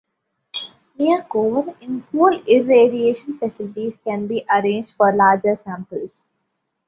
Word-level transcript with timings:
Near 0.97 1.21
core, 1.25 1.75
in-pool 1.79 2.41
irradiation 2.47 3.37
facilities 3.37 3.99
can 4.03 4.25
be 4.25 4.43
arranged 4.51 4.95
for 4.95 5.13
larger 5.15 5.53
samples. 5.53 6.31